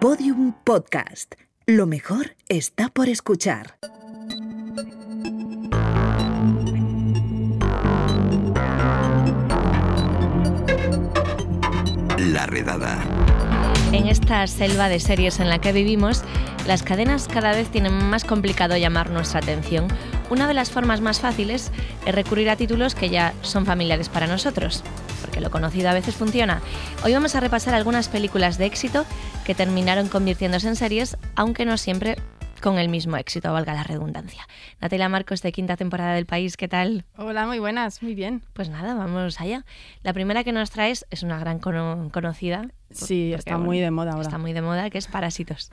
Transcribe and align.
Podium 0.00 0.52
Podcast. 0.62 1.36
Lo 1.64 1.86
mejor 1.86 2.36
está 2.50 2.90
por 2.90 3.08
escuchar. 3.08 3.78
La 12.18 12.44
redada. 12.46 13.02
En 13.92 14.06
esta 14.08 14.46
selva 14.46 14.90
de 14.90 15.00
series 15.00 15.40
en 15.40 15.48
la 15.48 15.60
que 15.62 15.72
vivimos, 15.72 16.22
las 16.66 16.82
cadenas 16.82 17.26
cada 17.26 17.52
vez 17.52 17.70
tienen 17.70 17.94
más 17.94 18.24
complicado 18.24 18.76
llamar 18.76 19.08
nuestra 19.08 19.40
atención. 19.40 19.88
Una 20.28 20.46
de 20.46 20.54
las 20.54 20.70
formas 20.70 21.00
más 21.00 21.20
fáciles 21.20 21.72
es 22.04 22.14
recurrir 22.14 22.50
a 22.50 22.56
títulos 22.56 22.94
que 22.94 23.08
ya 23.08 23.32
son 23.40 23.64
familiares 23.64 24.10
para 24.10 24.26
nosotros, 24.26 24.84
porque 25.36 25.44
lo 25.44 25.50
conocido 25.50 25.90
a 25.90 25.92
veces 25.92 26.14
funciona. 26.16 26.62
Hoy 27.04 27.12
vamos 27.12 27.34
a 27.34 27.40
repasar 27.40 27.74
algunas 27.74 28.08
películas 28.08 28.56
de 28.56 28.64
éxito 28.64 29.04
que 29.44 29.54
terminaron 29.54 30.08
convirtiéndose 30.08 30.66
en 30.66 30.76
series, 30.76 31.18
aunque 31.34 31.66
no 31.66 31.76
siempre 31.76 32.16
con 32.62 32.78
el 32.78 32.88
mismo 32.88 33.18
éxito, 33.18 33.52
valga 33.52 33.74
la 33.74 33.82
redundancia. 33.82 34.48
Natalia 34.80 35.10
Marcos 35.10 35.42
de 35.42 35.52
quinta 35.52 35.76
temporada 35.76 36.14
del 36.14 36.24
país, 36.24 36.56
¿qué 36.56 36.68
tal? 36.68 37.04
Hola, 37.18 37.46
muy 37.46 37.58
buenas, 37.58 38.02
muy 38.02 38.14
bien. 38.14 38.44
Pues 38.54 38.70
nada, 38.70 38.94
vamos 38.94 39.38
allá. 39.38 39.66
La 40.02 40.14
primera 40.14 40.42
que 40.42 40.52
nos 40.52 40.70
traes 40.70 41.04
es 41.10 41.22
una 41.22 41.38
gran 41.38 41.58
cono- 41.58 42.08
conocida. 42.10 42.70
Sí, 42.90 43.34
está 43.34 43.56
bueno, 43.56 43.66
muy 43.66 43.80
de 43.80 43.90
moda 43.90 44.12
ahora. 44.12 44.22
Está 44.22 44.38
muy 44.38 44.54
de 44.54 44.62
moda, 44.62 44.88
que 44.88 44.96
es 44.96 45.06
Parásitos. 45.06 45.70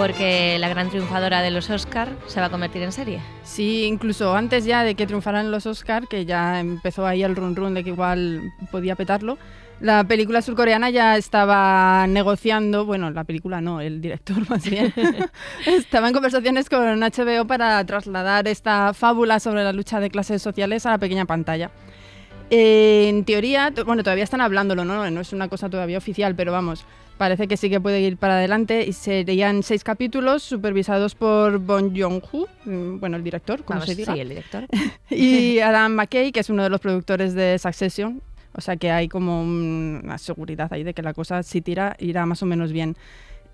Porque 0.00 0.56
la 0.58 0.70
gran 0.70 0.88
triunfadora 0.88 1.42
de 1.42 1.50
los 1.50 1.68
Oscar 1.68 2.08
se 2.26 2.40
va 2.40 2.46
a 2.46 2.50
convertir 2.50 2.80
en 2.80 2.90
serie. 2.90 3.20
Sí, 3.44 3.84
incluso 3.84 4.34
antes 4.34 4.64
ya 4.64 4.82
de 4.82 4.94
que 4.94 5.06
triunfaran 5.06 5.50
los 5.50 5.66
Oscar, 5.66 6.08
que 6.08 6.24
ya 6.24 6.58
empezó 6.58 7.06
ahí 7.06 7.22
el 7.22 7.36
run 7.36 7.54
run 7.54 7.74
de 7.74 7.84
que 7.84 7.90
igual 7.90 8.50
podía 8.70 8.96
petarlo, 8.96 9.36
la 9.78 10.02
película 10.04 10.40
surcoreana 10.40 10.88
ya 10.88 11.18
estaba 11.18 12.06
negociando, 12.06 12.86
bueno, 12.86 13.10
la 13.10 13.24
película 13.24 13.60
no, 13.60 13.82
el 13.82 14.00
director 14.00 14.38
más 14.48 14.64
bien, 14.64 14.90
estaba 15.66 16.08
en 16.08 16.14
conversaciones 16.14 16.70
con 16.70 17.00
HBO 17.00 17.46
para 17.46 17.84
trasladar 17.84 18.48
esta 18.48 18.94
fábula 18.94 19.38
sobre 19.38 19.64
la 19.64 19.74
lucha 19.74 20.00
de 20.00 20.08
clases 20.08 20.40
sociales 20.40 20.86
a 20.86 20.92
la 20.92 20.98
pequeña 20.98 21.26
pantalla. 21.26 21.70
Eh, 22.48 23.06
en 23.10 23.26
teoría, 23.26 23.70
bueno, 23.84 24.02
todavía 24.02 24.24
están 24.24 24.40
hablándolo, 24.40 24.86
¿no? 24.86 25.10
No 25.10 25.20
es 25.20 25.34
una 25.34 25.48
cosa 25.48 25.68
todavía 25.68 25.98
oficial, 25.98 26.34
pero 26.34 26.52
vamos, 26.52 26.86
parece 27.20 27.46
que 27.46 27.58
sí 27.58 27.68
que 27.68 27.78
puede 27.82 28.00
ir 28.00 28.16
para 28.16 28.36
adelante 28.38 28.86
y 28.88 28.94
serían 28.94 29.62
seis 29.62 29.84
capítulos 29.84 30.42
supervisados 30.42 31.14
por 31.14 31.58
Bon 31.58 31.94
Joon-ho, 31.94 32.46
mm, 32.64 32.98
bueno, 32.98 33.18
el 33.18 33.22
director, 33.22 33.62
como 33.62 33.82
se 33.82 33.94
diga, 33.94 34.14
sí, 34.14 34.20
el 34.20 34.30
director. 34.30 34.66
y 35.10 35.58
Adam 35.58 35.92
McKay, 35.96 36.32
que 36.32 36.40
es 36.40 36.48
uno 36.48 36.62
de 36.62 36.70
los 36.70 36.80
productores 36.80 37.34
de 37.34 37.58
Succession. 37.58 38.22
O 38.54 38.62
sea 38.62 38.76
que 38.76 38.90
hay 38.90 39.06
como 39.08 39.42
un- 39.42 40.00
una 40.02 40.16
seguridad 40.16 40.72
ahí 40.72 40.82
de 40.82 40.94
que 40.94 41.02
la 41.02 41.12
cosa, 41.12 41.42
si 41.42 41.60
tira, 41.60 41.94
irá 42.00 42.24
más 42.24 42.42
o 42.42 42.46
menos 42.46 42.72
bien. 42.72 42.96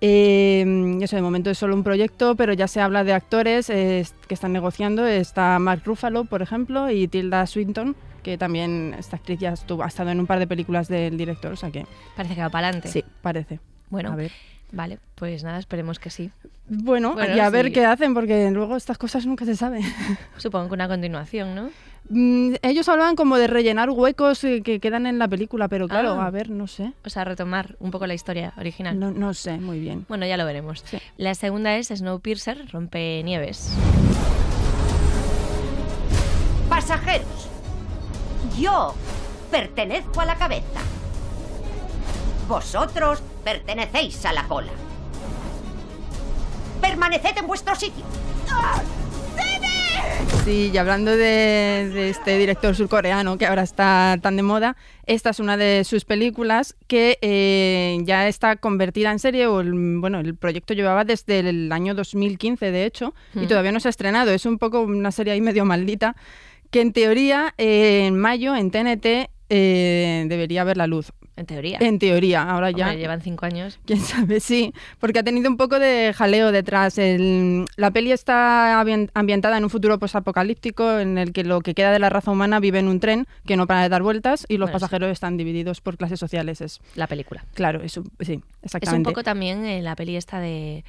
Eh, 0.01 0.97
eso, 1.01 1.15
de 1.15 1.21
momento 1.21 1.49
es 1.49 1.57
solo 1.57 1.75
un 1.75 1.83
proyecto, 1.83 2.35
pero 2.35 2.53
ya 2.53 2.67
se 2.67 2.81
habla 2.81 3.03
de 3.03 3.13
actores 3.13 3.69
eh, 3.69 4.05
que 4.27 4.33
están 4.33 4.53
negociando. 4.53 5.05
Está 5.07 5.57
Mark 5.59 5.81
Ruffalo, 5.85 6.25
por 6.25 6.41
ejemplo, 6.41 6.89
y 6.91 7.07
Tilda 7.07 7.45
Swinton, 7.47 7.95
que 8.23 8.37
también 8.37 8.95
esta 8.97 9.15
actriz 9.17 9.39
ya 9.39 9.53
estuvo, 9.53 9.83
ha 9.83 9.87
estado 9.87 10.11
en 10.11 10.19
un 10.19 10.27
par 10.27 10.39
de 10.39 10.47
películas 10.47 10.87
del 10.87 11.17
director. 11.17 11.51
O 11.51 11.55
sea 11.55 11.71
que 11.71 11.85
Parece 12.15 12.35
que 12.35 12.41
va 12.41 12.49
para 12.49 12.67
adelante. 12.67 12.89
sí, 12.89 13.03
parece. 13.21 13.59
Bueno, 13.89 14.11
A 14.11 14.15
ver. 14.15 14.31
vale, 14.71 14.99
pues 15.15 15.43
nada, 15.43 15.57
esperemos 15.59 15.97
que 15.99 16.09
sí. 16.09 16.29
Bueno, 16.69 17.13
Bueno, 17.13 17.35
y 17.35 17.39
a 17.39 17.49
ver 17.49 17.71
qué 17.71 17.85
hacen, 17.85 18.13
porque 18.13 18.51
luego 18.51 18.75
estas 18.75 18.97
cosas 18.97 19.25
nunca 19.25 19.45
se 19.45 19.55
saben. 19.55 19.81
Supongo 20.37 20.67
que 20.67 20.73
una 20.73 20.87
continuación, 20.89 21.55
¿no? 21.55 21.69
Mm, 22.09 22.55
ellos 22.61 22.87
hablaban 22.89 23.15
como 23.15 23.37
de 23.37 23.47
rellenar 23.47 23.89
huecos 23.89 24.43
eh, 24.43 24.61
que 24.63 24.79
quedan 24.79 25.05
en 25.07 25.19
la 25.19 25.27
película, 25.27 25.67
pero 25.67 25.87
claro, 25.87 26.11
Ah. 26.21 26.27
a 26.27 26.29
ver, 26.31 26.49
no 26.49 26.67
sé. 26.67 26.93
O 27.05 27.09
sea, 27.09 27.25
retomar 27.25 27.75
un 27.79 27.91
poco 27.91 28.07
la 28.07 28.13
historia 28.13 28.53
original. 28.57 28.97
No, 28.99 29.11
no 29.11 29.33
sé, 29.33 29.57
muy 29.57 29.79
bien. 29.79 30.05
Bueno, 30.07 30.25
ya 30.25 30.37
lo 30.37 30.45
veremos. 30.45 30.83
Sí. 30.85 30.97
La 31.17 31.35
segunda 31.35 31.75
es 31.75 31.87
Snowpiercer, 31.87 32.71
rompe 32.71 33.21
nieves. 33.23 33.73
Pasajeros, 36.69 37.49
yo 38.59 38.93
pertenezco 39.51 40.21
a 40.21 40.25
la 40.25 40.35
cabeza. 40.35 40.81
Vosotros 42.47 43.21
pertenecéis 43.43 44.25
a 44.25 44.33
la 44.33 44.43
cola. 44.47 44.71
Permaneced 46.81 47.37
en 47.37 47.47
vuestro 47.47 47.75
sitio. 47.75 48.05
Sí, 50.47 50.71
y 50.73 50.77
hablando 50.77 51.11
de, 51.11 51.91
de 51.93 52.09
este 52.09 52.37
director 52.37 52.73
surcoreano 52.73 53.37
que 53.37 53.45
ahora 53.45 53.63
está 53.63 54.17
tan 54.21 54.37
de 54.37 54.43
moda, 54.43 54.77
esta 55.05 55.31
es 55.31 55.41
una 55.41 55.57
de 55.57 55.83
sus 55.83 56.05
películas 56.05 56.77
que 56.87 57.17
eh, 57.21 57.97
ya 58.03 58.29
está 58.29 58.55
convertida 58.55 59.11
en 59.11 59.19
serie, 59.19 59.45
o 59.47 59.59
el, 59.59 59.73
bueno, 59.99 60.21
el 60.21 60.35
proyecto 60.35 60.73
llevaba 60.73 61.03
desde 61.03 61.39
el 61.39 61.69
año 61.73 61.93
2015, 61.95 62.71
de 62.71 62.85
hecho, 62.85 63.13
y 63.35 63.39
Mm. 63.39 63.47
todavía 63.49 63.73
no 63.73 63.81
se 63.81 63.89
ha 63.89 63.91
estrenado. 63.91 64.31
Es 64.31 64.45
un 64.45 64.57
poco 64.57 64.79
una 64.79 65.11
serie 65.11 65.33
ahí 65.33 65.41
medio 65.41 65.65
maldita, 65.65 66.15
que 66.71 66.79
en 66.79 66.93
teoría 66.93 67.53
eh, 67.57 68.05
en 68.07 68.17
mayo 68.17 68.55
en 68.55 68.71
TNT 68.71 69.29
eh, 69.49 70.25
debería 70.29 70.63
ver 70.63 70.77
la 70.77 70.87
luz. 70.87 71.11
En 71.37 71.45
teoría. 71.45 71.77
En 71.79 71.99
teoría, 71.99 72.41
ahora 72.43 72.71
ya... 72.71 72.93
Llevan 72.95 73.21
cinco 73.21 73.45
años. 73.45 73.79
Quién 73.85 73.99
sabe, 73.99 74.39
sí, 74.39 74.73
porque 74.99 75.19
ha 75.19 75.23
tenido 75.23 75.49
un 75.49 75.55
poco 75.55 75.79
de 75.79 76.11
jaleo 76.15 76.51
detrás. 76.51 76.97
El- 76.97 77.65
la 77.77 77.91
peli 77.91 78.11
está 78.11 78.81
ambien- 78.81 79.09
ambientada 79.13 79.57
en 79.57 79.63
un 79.63 79.69
futuro 79.69 79.99
posapocalíptico 79.99 80.99
en 80.99 81.17
el 81.17 81.31
que 81.33 81.43
lo 81.43 81.61
que 81.61 81.73
queda 81.75 81.91
de 81.91 81.99
la 81.99 82.09
raza 82.09 82.31
humana 82.31 82.59
vive 82.59 82.79
en 82.79 82.87
un 82.87 82.99
tren 82.99 83.27
que 83.45 83.55
no 83.55 83.67
para 83.67 83.83
de 83.83 83.89
dar 83.89 84.01
vueltas 84.03 84.45
y 84.49 84.57
los 84.57 84.67
Bueno, 84.67 84.79
sí. 84.79 84.81
pasajeros 84.81 85.11
están 85.11 85.37
divididos 85.37 85.79
por 85.79 85.95
clases 85.97 86.19
sociales. 86.19 86.59
Es, 86.61 86.81
La 86.95 87.07
película. 87.07 87.45
claro, 87.53 87.81
es 87.83 87.95
un- 87.97 88.11
sí, 88.19 88.23
Es 88.23 88.29
un 88.29 88.43
exactamente. 88.63 89.09
poco 89.09 89.23
también 89.23 89.63
eh, 89.65 89.81
la 89.83 89.95
peli 89.95 90.15
esta 90.17 90.39
de, 90.39 90.83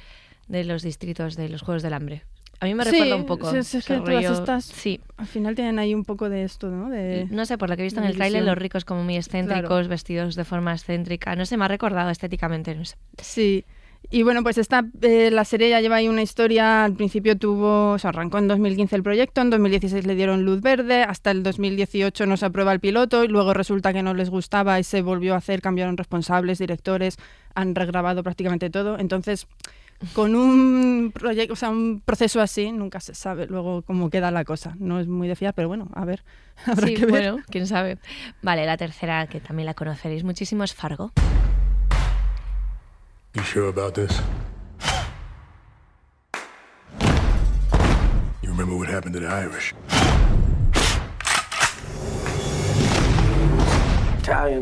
de 0.47 0.63
los 0.63 0.81
distritos 0.81 1.35
de 1.35 1.47
los 1.49 1.61
Juegos 1.61 1.83
del 1.83 1.93
Hambre. 1.93 2.23
A 2.61 2.65
mí 2.65 2.75
me 2.75 2.83
Sí, 2.83 2.91
recuerda 2.91 3.15
un 3.15 3.25
poco. 3.25 3.49
sí, 3.63 3.77
es 3.77 3.85
que 3.85 3.97
todas 3.97 4.25
estas- 4.25 4.65
Sí. 4.65 4.99
Al 5.17 5.27
final 5.27 5.55
tienen 5.55 5.79
ahí 5.79 5.93
un 5.95 6.03
poco 6.03 6.29
de 6.29 6.43
esto, 6.43 6.69
¿no? 6.69 6.89
De... 6.89 7.25
No 7.31 7.45
sé, 7.45 7.57
por 7.57 7.69
lo 7.69 7.75
que 7.77 7.83
he 7.83 7.85
visto 7.85 8.01
en 8.01 8.05
el 8.07 8.15
tráiler, 8.15 8.43
los 8.43 8.57
ricos 8.57 8.83
como 8.85 9.03
muy 9.03 9.15
excéntricos, 9.15 9.87
vestidos 9.87 10.35
de 10.35 10.43
forma 10.43 10.73
excéntrica. 10.73 11.35
No 11.35 11.45
sé, 11.45 11.55
me 11.55 11.65
ha 11.65 11.67
recordado 11.69 12.09
estéticamente. 12.09 12.75
No 12.75 12.83
sé. 12.85 12.95
Sí. 13.21 13.65
Y 14.11 14.23
bueno, 14.23 14.43
pues 14.43 14.57
esta, 14.57 14.85
eh, 15.01 15.29
la 15.29 15.43
serie 15.45 15.69
ya 15.69 15.81
lleva 15.81 15.97
ahí 15.97 16.07
una 16.07 16.21
historia. 16.21 16.85
Al 16.85 16.93
principio 16.93 17.37
tuvo, 17.37 17.91
o 17.91 17.99
sea, 17.99 18.09
arrancó 18.09 18.37
en 18.39 18.47
2015 18.47 18.95
el 18.95 19.03
proyecto, 19.03 19.41
en 19.41 19.49
2016 19.49 20.05
le 20.05 20.15
dieron 20.15 20.43
luz 20.45 20.61
verde, 20.61 21.03
hasta 21.03 21.31
el 21.31 21.43
2018 21.43 22.25
no 22.25 22.37
se 22.37 22.45
aprueba 22.45 22.71
el 22.71 22.79
piloto 22.79 23.23
y 23.25 23.27
luego 23.27 23.53
resulta 23.53 23.91
que 23.93 24.01
no 24.01 24.13
les 24.13 24.29
gustaba 24.29 24.79
y 24.79 24.83
se 24.83 25.01
volvió 25.01 25.33
a 25.33 25.37
hacer, 25.37 25.61
cambiaron 25.61 25.97
responsables, 25.97 26.59
directores, 26.59 27.17
han 27.55 27.75
regrabado 27.75 28.23
prácticamente 28.23 28.69
todo. 28.69 28.97
Entonces, 28.97 29.47
con 30.13 30.33
un 30.35 31.11
proyecto, 31.13 31.53
o 31.53 31.55
sea, 31.55 31.69
un 31.69 32.01
proceso 32.03 32.39
así, 32.41 32.71
nunca 32.71 32.99
se 32.99 33.13
sabe 33.13 33.47
luego 33.47 33.81
cómo 33.81 34.09
queda 34.09 34.31
la 34.31 34.45
cosa. 34.45 34.75
No 34.79 34.99
es 34.99 35.07
muy 35.07 35.27
de 35.27 35.35
fiar, 35.35 35.53
pero 35.53 35.67
bueno, 35.67 35.89
a 35.93 36.05
ver, 36.05 36.23
habrá 36.65 36.87
Sí, 36.87 36.93
que 36.95 37.05
ver. 37.05 37.09
bueno, 37.31 37.37
quién 37.49 37.67
sabe. 37.67 37.97
Vale, 38.41 38.65
la 38.65 38.77
tercera, 38.77 39.27
que 39.27 39.39
también 39.39 39.65
la 39.65 39.73
conoceréis 39.73 40.23
muchísimo, 40.23 40.63
es 40.63 40.73
Fargo. 40.73 41.11
You 43.35 43.43
sure 43.43 43.67
about 43.69 43.93
this? 43.93 44.19
You 48.41 48.49
remember 48.49 48.75
what 48.75 48.89
happened 48.89 49.13
to 49.15 49.19
the 49.19 49.27
Irish? 49.27 49.73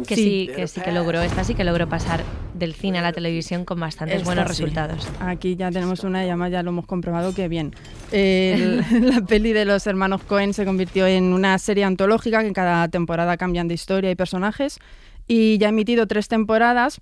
Que 0.08 0.16
sí, 0.16 0.50
que 0.56 0.68
sí 0.68 0.82
que 0.82 0.92
logró, 0.92 1.22
esta 1.22 1.44
sí 1.44 1.54
que 1.56 1.64
logró 1.64 1.88
pasar 1.88 2.24
del 2.54 2.74
cine 2.74 3.00
a 3.00 3.02
la 3.02 3.14
televisión 3.14 3.66
con 3.66 3.80
bastantes 3.80 4.18
Esta 4.18 4.26
buenos 4.26 4.44
sí. 4.56 4.64
resultados. 4.64 5.08
Aquí 5.20 5.56
ya 5.56 5.70
tenemos 5.72 6.04
una 6.04 6.24
y 6.26 6.28
además 6.30 6.52
ya 6.52 6.64
lo 6.64 6.70
hemos 6.72 6.86
comprobado 6.86 7.34
que 7.34 7.48
bien. 7.48 7.74
El- 8.12 8.84
la 9.10 9.22
peli 9.22 9.54
de 9.54 9.66
los 9.66 9.86
hermanos 9.88 10.24
Cohen 10.24 10.54
se 10.54 10.66
convirtió 10.66 11.06
en 11.08 11.34
una 11.34 11.58
serie 11.60 11.84
antológica 11.84 12.42
que 12.42 12.48
en 12.48 12.54
cada 12.54 12.88
temporada 12.88 13.38
cambian 13.38 13.68
de 13.68 13.74
historia 13.76 14.10
y 14.12 14.16
personajes 14.16 14.80
y 15.28 15.58
ya 15.58 15.68
ha 15.68 15.70
emitido 15.70 16.08
tres 16.08 16.28
temporadas. 16.28 17.00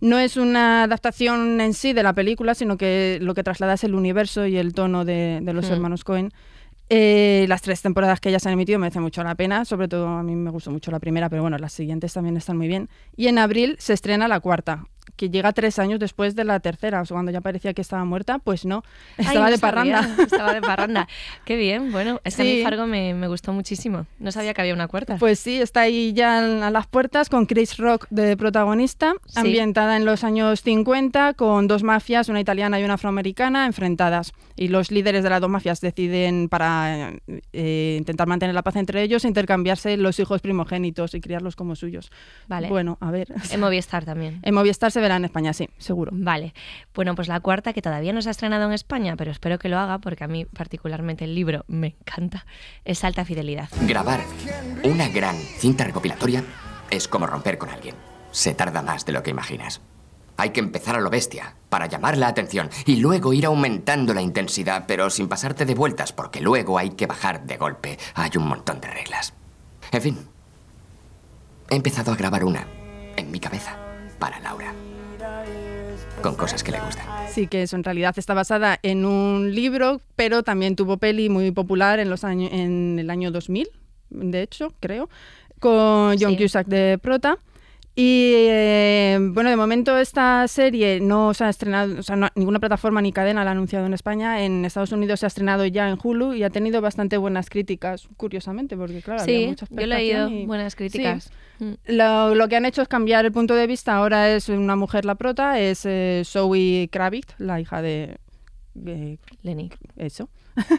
No 0.00 0.18
es 0.18 0.36
una 0.36 0.82
adaptación 0.84 1.60
en 1.60 1.72
sí 1.72 1.92
de 1.92 2.02
la 2.02 2.12
película, 2.12 2.54
sino 2.54 2.76
que 2.76 3.18
lo 3.22 3.34
que 3.34 3.42
traslada 3.42 3.74
es 3.74 3.84
el 3.84 3.94
universo 3.94 4.46
y 4.46 4.56
el 4.56 4.74
tono 4.74 5.04
de, 5.04 5.38
de 5.42 5.52
los 5.52 5.68
Hmm. 5.68 5.72
hermanos 5.72 6.04
Cohen. 6.04 6.32
Eh, 6.90 7.46
las 7.48 7.62
tres 7.62 7.80
temporadas 7.80 8.20
que 8.20 8.30
ya 8.30 8.38
se 8.38 8.48
han 8.48 8.52
emitido 8.54 8.78
merecen 8.78 9.02
mucho 9.02 9.22
la 9.24 9.34
pena, 9.34 9.64
sobre 9.64 9.88
todo 9.88 10.06
a 10.06 10.22
mí 10.22 10.36
me 10.36 10.50
gustó 10.50 10.70
mucho 10.70 10.90
la 10.90 11.00
primera, 11.00 11.30
pero 11.30 11.42
bueno, 11.42 11.56
las 11.58 11.72
siguientes 11.72 12.12
también 12.12 12.36
están 12.36 12.56
muy 12.56 12.68
bien. 12.68 12.88
Y 13.16 13.28
en 13.28 13.38
abril 13.38 13.76
se 13.78 13.94
estrena 13.94 14.28
la 14.28 14.40
cuarta. 14.40 14.86
Que 15.16 15.30
llega 15.30 15.52
tres 15.52 15.78
años 15.78 15.98
después 16.00 16.34
de 16.34 16.44
la 16.44 16.60
tercera, 16.60 17.00
o 17.00 17.04
sea, 17.06 17.14
cuando 17.14 17.30
ya 17.32 17.40
parecía 17.40 17.72
que 17.74 17.80
estaba 17.82 18.04
muerta, 18.04 18.38
pues 18.38 18.64
no, 18.64 18.82
Ay, 19.18 19.26
estaba 19.26 19.44
no 19.46 19.50
de 19.52 19.58
sabía, 19.58 19.60
parranda. 20.00 20.22
Estaba 20.24 20.54
de 20.54 20.60
parranda. 20.60 21.08
Qué 21.44 21.56
bien, 21.56 21.92
bueno, 21.92 22.20
esta 22.24 22.42
Sí. 22.42 22.60
Fargo 22.62 22.86
me, 22.86 23.14
me 23.14 23.28
gustó 23.28 23.52
muchísimo. 23.52 24.06
No 24.18 24.32
sabía 24.32 24.54
que 24.54 24.60
había 24.60 24.74
una 24.74 24.88
cuarta. 24.88 25.16
Pues 25.18 25.38
sí, 25.38 25.60
está 25.60 25.80
ahí 25.82 26.12
ya 26.12 26.66
a 26.66 26.70
las 26.70 26.86
puertas 26.86 27.28
con 27.28 27.46
Chris 27.46 27.76
Rock 27.76 28.06
de 28.10 28.36
protagonista, 28.36 29.14
Sí. 29.26 29.38
ambientada 29.40 29.96
en 29.96 30.04
los 30.04 30.24
años 30.24 30.62
50 30.62 31.34
con 31.34 31.68
dos 31.68 31.82
mafias, 31.82 32.28
una 32.28 32.40
italiana 32.40 32.80
y 32.80 32.84
una 32.84 32.94
afroamericana, 32.94 33.66
enfrentadas. 33.66 34.32
Y 34.56 34.68
los 34.68 34.90
líderes 34.90 35.22
de 35.24 35.30
las 35.30 35.40
dos 35.40 35.50
mafias 35.50 35.80
deciden, 35.80 36.48
para 36.48 37.12
eh, 37.52 37.96
intentar 37.98 38.26
mantener 38.26 38.54
la 38.54 38.62
paz 38.62 38.76
entre 38.76 39.02
ellos, 39.02 39.24
intercambiarse 39.24 39.96
los 39.96 40.18
hijos 40.20 40.40
primogénitos 40.40 41.14
y 41.14 41.20
criarlos 41.20 41.56
como 41.56 41.74
suyos. 41.76 42.10
Vale. 42.48 42.68
Bueno, 42.68 42.98
a 43.00 43.10
ver. 43.10 43.28
En 43.50 43.60
Movistar 43.60 44.04
también. 44.04 44.40
En 44.42 44.54
Movistar 44.54 44.90
se 44.94 45.00
verá 45.00 45.16
en 45.16 45.24
España, 45.24 45.52
sí, 45.52 45.68
seguro. 45.76 46.12
Vale, 46.14 46.54
bueno, 46.94 47.14
pues 47.16 47.26
la 47.28 47.40
cuarta 47.40 47.72
que 47.72 47.82
todavía 47.82 48.12
no 48.12 48.22
se 48.22 48.28
ha 48.28 48.30
estrenado 48.30 48.64
en 48.64 48.72
España, 48.72 49.16
pero 49.16 49.32
espero 49.32 49.58
que 49.58 49.68
lo 49.68 49.78
haga 49.78 49.98
porque 49.98 50.24
a 50.24 50.28
mí 50.28 50.44
particularmente 50.44 51.24
el 51.24 51.34
libro 51.34 51.64
me 51.66 51.96
encanta, 51.98 52.46
es 52.84 53.02
Alta 53.02 53.24
Fidelidad. 53.24 53.68
Grabar 53.82 54.20
una 54.84 55.08
gran 55.08 55.36
cinta 55.36 55.84
recopilatoria 55.84 56.44
es 56.90 57.08
como 57.08 57.26
romper 57.26 57.58
con 57.58 57.70
alguien. 57.70 57.96
Se 58.30 58.54
tarda 58.54 58.82
más 58.82 59.04
de 59.04 59.12
lo 59.12 59.22
que 59.24 59.30
imaginas. 59.30 59.80
Hay 60.36 60.50
que 60.50 60.60
empezar 60.60 60.94
a 60.94 61.00
lo 61.00 61.10
bestia 61.10 61.56
para 61.68 61.86
llamar 61.86 62.16
la 62.16 62.28
atención 62.28 62.70
y 62.86 62.96
luego 62.96 63.32
ir 63.32 63.46
aumentando 63.46 64.14
la 64.14 64.22
intensidad, 64.22 64.84
pero 64.86 65.10
sin 65.10 65.28
pasarte 65.28 65.66
de 65.66 65.74
vueltas, 65.74 66.12
porque 66.12 66.40
luego 66.40 66.78
hay 66.78 66.90
que 66.90 67.06
bajar 67.06 67.46
de 67.46 67.56
golpe. 67.56 67.98
Hay 68.14 68.30
un 68.36 68.46
montón 68.46 68.80
de 68.80 68.88
reglas. 68.88 69.34
En 69.90 70.02
fin, 70.02 70.18
he 71.68 71.76
empezado 71.76 72.12
a 72.12 72.16
grabar 72.16 72.44
una 72.44 72.66
en 73.16 73.30
mi 73.30 73.40
cabeza 73.40 73.83
para 74.24 74.40
Laura. 74.40 74.72
Con 76.22 76.34
cosas 76.34 76.62
que 76.64 76.72
le 76.72 76.80
gustan. 76.80 77.04
Sí, 77.30 77.46
que 77.46 77.62
eso 77.62 77.76
en 77.76 77.84
realidad 77.84 78.14
está 78.16 78.32
basada 78.32 78.78
en 78.82 79.04
un 79.04 79.54
libro, 79.54 80.00
pero 80.16 80.42
también 80.42 80.76
tuvo 80.76 80.96
peli 80.96 81.28
muy 81.28 81.50
popular 81.50 81.98
en, 81.98 82.08
los 82.08 82.24
años, 82.24 82.50
en 82.50 82.98
el 82.98 83.10
año 83.10 83.30
2000, 83.30 83.68
de 84.08 84.40
hecho, 84.40 84.72
creo, 84.80 85.10
con 85.60 86.16
John 86.18 86.30
Sí. 86.30 86.38
Cusack 86.38 86.66
de 86.68 86.98
prota. 87.02 87.38
Y 87.96 88.32
eh, 88.48 89.18
bueno, 89.20 89.50
de 89.50 89.56
momento 89.56 89.96
esta 89.96 90.48
serie 90.48 90.98
no 91.00 91.32
se 91.32 91.44
ha 91.44 91.48
estrenado, 91.48 92.00
o 92.00 92.02
sea, 92.02 92.16
no- 92.16 92.28
ninguna 92.34 92.58
plataforma 92.58 93.00
ni 93.00 93.12
cadena 93.12 93.44
la 93.44 93.50
ha 93.50 93.52
anunciado 93.52 93.86
en 93.86 93.94
España. 93.94 94.44
En 94.44 94.64
Estados 94.64 94.90
Unidos 94.90 95.20
se 95.20 95.26
ha 95.26 95.28
estrenado 95.28 95.64
ya 95.66 95.88
en 95.88 95.96
Hulu 96.02 96.32
y 96.34 96.42
ha 96.42 96.50
tenido 96.50 96.80
bastante 96.80 97.16
buenas 97.18 97.48
críticas, 97.48 98.08
curiosamente, 98.16 98.76
porque 98.76 99.00
claro, 99.00 99.22
había 99.22 99.38
Sí, 99.38 99.46
mucha 99.46 99.66
yo 99.70 99.80
he 99.80 99.86
leído 99.86 100.28
y- 100.28 100.44
buenas 100.44 100.72
Sí. 100.72 100.76
críticas. 100.78 101.30
Mm. 101.60 101.72
Lo, 101.86 102.34
lo 102.34 102.48
que 102.48 102.56
han 102.56 102.64
hecho 102.66 102.82
es 102.82 102.88
cambiar 102.88 103.26
el 103.26 103.32
punto 103.32 103.54
de 103.54 103.68
vista. 103.68 103.94
Ahora 103.94 104.28
es 104.30 104.48
una 104.48 104.74
mujer 104.74 105.04
la 105.04 105.14
prota, 105.14 105.60
es 105.60 105.82
eh, 105.86 106.22
Zoe 106.24 106.88
Kravitz, 106.90 107.34
la 107.38 107.60
hija 107.60 107.80
de, 107.80 108.16
de 108.74 109.20
Lenny, 109.42 109.70
eso. 109.96 110.28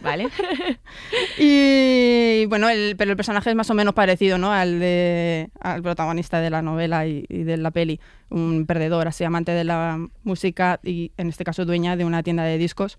¿Vale? 0.04 0.30
Y 1.38 2.46
bueno, 2.48 2.70
el, 2.70 2.96
pero 2.98 3.12
el 3.12 3.18
personaje 3.18 3.50
es 3.50 3.56
más 3.56 3.70
o 3.70 3.74
menos 3.74 3.94
parecido 3.94 4.38
¿no? 4.38 4.52
al, 4.52 4.80
de, 4.80 5.50
al 5.60 5.82
protagonista 5.82 6.40
de 6.40 6.50
la 6.50 6.62
novela 6.62 7.08
y, 7.08 7.26
y 7.30 7.44
de 7.44 7.58
la 7.58 7.72
peli. 7.72 8.00
Un 8.30 8.66
perdedor, 8.66 9.08
así 9.08 9.24
amante 9.24 9.52
de 9.52 9.64
la 9.64 10.00
música 10.24 10.80
y 10.84 11.12
en 11.18 11.30
este 11.30 11.44
caso 11.44 11.66
dueña 11.66 11.96
de 11.96 12.06
una 12.06 12.24
tienda 12.24 12.44
de 12.44 12.58
discos. 12.58 12.98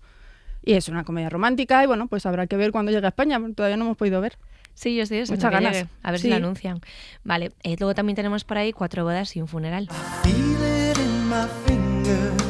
Y 0.63 0.73
es 0.73 0.89
una 0.89 1.03
comedia 1.03 1.29
romántica 1.29 1.83
y 1.83 1.87
bueno, 1.87 2.07
pues 2.07 2.25
habrá 2.25 2.45
que 2.47 2.57
ver 2.57 2.71
cuando 2.71 2.91
llegue 2.91 3.05
a 3.05 3.09
España. 3.09 3.39
Todavía 3.55 3.77
no 3.77 3.85
hemos 3.85 3.97
podido 3.97 4.19
ver. 4.21 4.37
Sí, 4.73 4.95
yo 4.95 5.03
estoy 5.03 5.19
Muchas 5.29 5.51
ganas. 5.51 5.73
llegue, 5.73 5.87
a 6.03 6.11
ver 6.11 6.19
si 6.19 6.29
lo 6.29 6.35
anuncian. 6.35 6.81
Vale, 7.23 7.51
eh, 7.63 7.75
luego 7.79 7.95
también 7.95 8.15
tenemos 8.15 8.43
por 8.43 8.57
ahí 8.57 8.73
Cuatro 8.73 9.03
bodas 9.03 9.35
y 9.35 9.41
un 9.41 9.47
funeral. 9.47 9.89
Feel 10.23 10.35
it 10.35 10.97
in 10.97 11.27
my 11.29 11.47
fingers. 11.65 12.43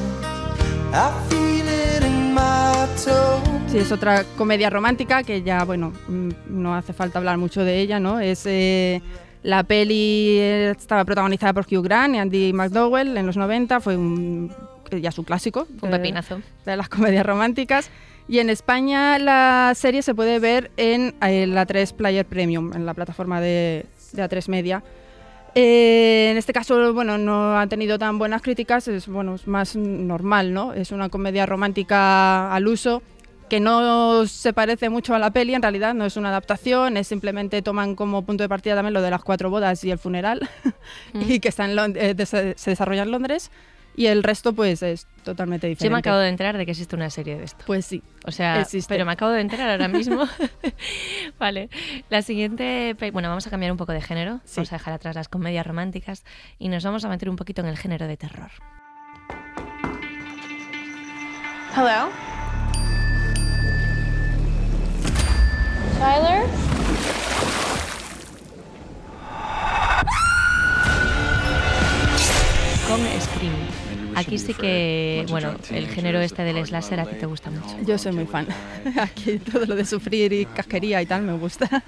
I 0.94 1.12
feel 1.30 1.68
it 1.68 2.04
in 2.04 2.34
my 2.34 2.88
toes. 3.06 3.47
Sí, 3.70 3.80
es 3.80 3.92
otra 3.92 4.24
comedia 4.38 4.70
romántica 4.70 5.24
que 5.24 5.42
ya, 5.44 5.64
bueno, 5.66 5.92
mm, 6.08 6.30
no 6.50 6.74
hace 6.76 6.94
falta 6.94 7.20
hablar 7.20 7.38
mucho 7.38 7.64
de 7.66 7.80
ella, 7.82 8.00
¿no? 8.00 8.20
Es 8.22 8.46
eh, 8.46 9.02
la 9.44 9.64
peli 9.64 10.38
eh, 10.40 10.74
estaba 10.78 11.04
protagonizada 11.04 11.54
por 11.54 11.66
Hugh 11.66 11.84
Grant 11.84 12.16
y 12.16 12.18
Andy 12.18 12.54
McDowell 12.54 13.18
en 13.18 13.26
los 13.26 13.36
90, 13.36 13.82
fue 13.82 13.98
un 13.98 14.52
eh, 14.90 15.02
ya 15.02 15.12
su 15.12 15.26
clásico. 15.26 15.68
Un 15.82 15.92
de- 15.92 15.98
pepinazo. 15.98 16.42
de 16.66 16.78
las 16.78 16.88
comedias 16.88 17.26
románticas. 17.26 17.90
Y 18.30 18.40
en 18.40 18.50
España 18.50 19.20
la 19.20 19.74
serie 19.76 20.02
se 20.02 20.16
puede 20.16 20.40
ver 20.40 20.72
en 20.78 21.16
eh, 21.22 21.46
la 21.48 21.66
3 21.66 21.92
Player 21.94 22.26
Premium, 22.26 22.72
en 22.74 22.86
la 22.86 22.94
plataforma 22.94 23.42
de, 23.42 23.86
de 24.14 24.24
A3 24.24 24.48
Media. 24.50 24.84
Eh, 25.56 26.30
en 26.32 26.38
este 26.38 26.54
caso, 26.54 26.94
bueno, 26.94 27.18
no 27.18 27.58
ha 27.60 27.68
tenido 27.68 27.98
tan 28.00 28.18
buenas 28.18 28.42
críticas, 28.42 28.88
es, 28.88 29.08
bueno, 29.08 29.36
es 29.36 29.46
más 29.48 29.76
normal, 29.76 30.54
¿no? 30.54 30.74
Es 30.74 30.92
una 30.92 31.10
comedia 31.10 31.46
romántica 31.46 32.54
al 32.54 32.68
uso 32.68 33.02
que 33.50 33.60
no 33.60 34.26
se 34.28 34.52
parece 34.54 34.90
mucho 34.90 35.16
a 35.16 35.20
la 35.20 35.32
peli, 35.32 35.54
en 35.56 35.62
realidad 35.62 35.94
no 35.94 36.06
es 36.06 36.18
una 36.18 36.30
adaptación, 36.30 36.98
es 36.98 37.08
simplemente 37.08 37.62
toman 37.62 37.96
como 37.96 38.24
punto 38.26 38.44
de 38.44 38.50
partida 38.50 38.76
también 38.76 38.94
lo 38.94 39.02
de 39.02 39.10
las 39.12 39.24
cuatro 39.24 39.50
bodas 39.50 39.84
y 39.84 39.92
el 39.92 39.98
funeral, 40.00 40.50
y 41.14 41.40
que 41.40 41.48
está 41.50 41.66
en 41.66 41.76
Lond- 41.76 41.98
eh, 41.98 42.14
des- 42.14 42.30
se 42.30 42.70
desarrolla 42.70 43.04
en 43.04 43.12
Londres, 43.12 43.50
y 43.96 44.06
el 44.08 44.22
resto 44.22 44.54
pues 44.54 44.84
es 44.84 45.08
totalmente 45.24 45.66
diferente. 45.66 45.86
Yo 45.86 45.92
me 45.92 45.98
acabo 45.98 46.18
de 46.18 46.30
enterar 46.30 46.56
de 46.58 46.66
que 46.66 46.72
existe 46.72 46.96
una 46.96 47.10
serie 47.10 47.36
de 47.38 47.46
esto. 47.46 47.64
Pues 47.66 47.84
sí. 47.84 48.04
O 48.26 48.32
sea, 48.32 48.62
Existe. 48.62 48.94
pero 48.94 49.06
me 49.06 49.14
acabo 49.14 49.32
de 49.32 49.42
enterar 49.42 49.72
ahora 49.72 49.88
mismo. 49.88 50.24
vale. 51.40 51.70
La 52.10 52.22
siguiente. 52.22 52.96
Bueno, 53.12 53.30
vamos 53.30 53.48
a 53.48 53.50
cambiar 53.50 53.72
un 53.72 53.78
poco 53.80 53.94
de 53.94 54.02
género. 54.02 54.40
Sí. 54.46 54.58
Vamos 54.58 54.72
a 54.72 54.76
dejar 54.76 54.94
atrás 54.94 55.16
las 55.16 55.30
comedias 55.30 55.66
románticas 55.66 56.26
y 56.60 56.70
nos 56.70 56.84
vamos 56.84 57.06
a 57.06 57.10
meter 57.10 57.28
un 57.28 57.38
poquito 57.38 57.62
en 57.62 57.70
el 57.70 57.78
género 57.78 58.06
de 58.06 58.18
terror. 58.18 58.52
Hello? 61.76 62.10
Tyler? 65.98 66.44
Con 72.88 73.00
Scream. 73.20 73.54
Aquí 74.16 74.38
sí 74.38 74.54
que, 74.54 75.26
bueno, 75.30 75.56
el 75.72 75.88
género 75.88 76.20
este 76.20 76.44
del 76.44 76.66
slasher 76.66 77.00
a 77.00 77.06
ti 77.06 77.16
te 77.16 77.26
gusta 77.26 77.50
mucho. 77.50 77.76
Yo 77.86 77.98
soy 77.98 78.12
muy 78.12 78.26
fan. 78.26 78.48
Aquí 79.00 79.40
todo 79.40 79.66
lo 79.66 79.76
de 79.76 79.86
sufrir 79.86 80.34
y 80.34 80.46
casquería 80.46 81.02
y 81.02 81.06
tal 81.06 81.24
me 81.24 81.34
gusta. 81.34 81.84